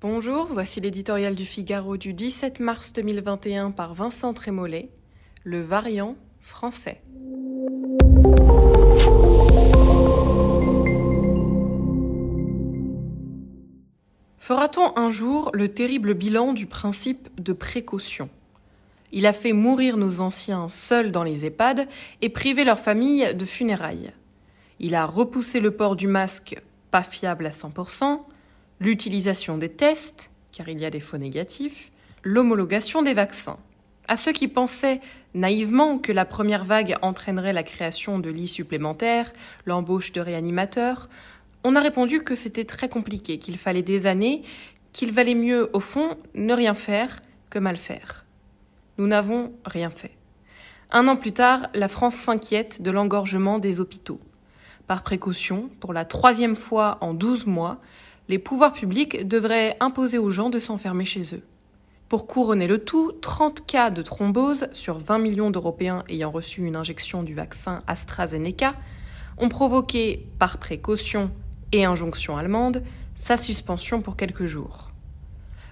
[0.00, 4.90] Bonjour, voici l'éditorial du Figaro du 17 mars 2021 par Vincent Trémollet,
[5.42, 7.02] le variant français.
[14.38, 18.30] Fera-t-on un jour le terrible bilan du principe de précaution?
[19.10, 21.88] Il a fait mourir nos anciens seuls dans les EHPAD
[22.22, 24.12] et priver leurs familles de funérailles.
[24.78, 26.56] Il a repoussé le port du masque
[26.92, 28.20] pas fiable à 100%,
[28.80, 31.90] l'utilisation des tests, car il y a des faux négatifs,
[32.22, 33.58] l'homologation des vaccins.
[34.06, 35.00] À ceux qui pensaient
[35.34, 39.32] naïvement que la première vague entraînerait la création de lits supplémentaires,
[39.66, 41.08] l'embauche de réanimateurs,
[41.64, 44.42] on a répondu que c'était très compliqué, qu'il fallait des années,
[44.92, 47.20] qu'il valait mieux, au fond, ne rien faire
[47.50, 48.24] que mal faire.
[48.96, 50.12] Nous n'avons rien fait.
[50.90, 54.20] Un an plus tard, la France s'inquiète de l'engorgement des hôpitaux.
[54.86, 57.78] Par précaution, pour la troisième fois en douze mois,
[58.28, 61.42] les pouvoirs publics devraient imposer aux gens de s'enfermer chez eux.
[62.08, 66.76] Pour couronner le tout, 30 cas de thrombose sur 20 millions d'Européens ayant reçu une
[66.76, 68.74] injection du vaccin AstraZeneca
[69.36, 71.30] ont provoqué, par précaution
[71.72, 72.82] et injonction allemande,
[73.14, 74.90] sa suspension pour quelques jours.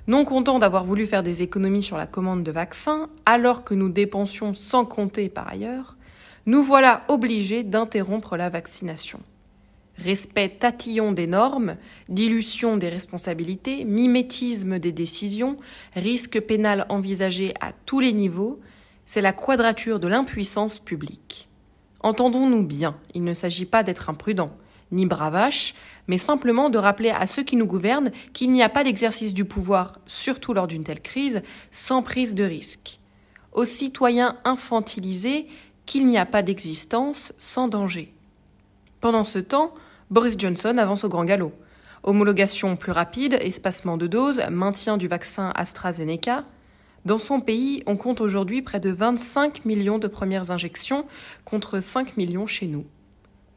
[0.09, 3.89] Non content d'avoir voulu faire des économies sur la commande de vaccins, alors que nous
[3.89, 5.97] dépensions sans compter par ailleurs,
[6.45, 9.21] nous voilà obligés d'interrompre la vaccination
[9.99, 11.77] respect tatillon des normes,
[12.09, 15.57] dilution des responsabilités, mimétisme des décisions,
[15.95, 18.61] risque pénal envisagé à tous les niveaux,
[19.07, 21.49] c'est la quadrature de l'impuissance publique.
[22.01, 24.57] Entendons-nous bien, il ne s'agit pas d'être imprudent,
[24.93, 25.75] ni bravache,
[26.07, 29.45] mais simplement de rappeler à ceux qui nous gouvernent qu'il n'y a pas d'exercice du
[29.45, 33.01] pouvoir, surtout lors d'une telle crise, sans prise de risque.
[33.53, 35.49] Aux citoyens infantilisés
[35.87, 38.13] qu'il n'y a pas d'existence sans danger.
[39.01, 39.73] Pendant ce temps,
[40.09, 41.53] Boris Johnson avance au grand galop.
[42.05, 46.45] Homologation plus rapide, espacement de doses, maintien du vaccin AstraZeneca.
[47.05, 51.07] Dans son pays, on compte aujourd'hui près de 25 millions de premières injections
[51.45, 52.87] contre 5 millions chez nous.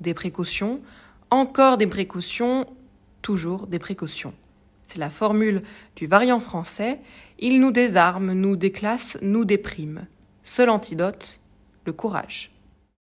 [0.01, 0.81] Des précautions,
[1.29, 2.65] encore des précautions,
[3.21, 4.33] toujours des précautions.
[4.85, 5.61] C'est la formule
[5.95, 6.99] du variant français.
[7.37, 10.07] Il nous désarme, nous déclasse, nous déprime.
[10.43, 11.41] Seul antidote,
[11.85, 12.49] le courage.